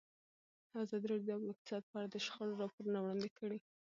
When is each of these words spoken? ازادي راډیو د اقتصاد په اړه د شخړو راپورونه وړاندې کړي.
ازادي 0.83 1.05
راډیو 1.11 1.37
د 1.41 1.45
اقتصاد 1.51 1.83
په 1.87 1.95
اړه 1.97 2.07
د 2.11 2.15
شخړو 2.25 2.59
راپورونه 2.63 2.97
وړاندې 2.99 3.29
کړي. 3.37 3.57